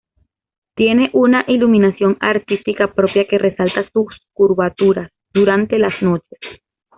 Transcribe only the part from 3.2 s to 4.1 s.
que resalta sus